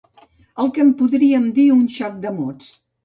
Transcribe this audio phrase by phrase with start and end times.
[0.63, 2.73] El que en podríem dir un xoc de mots.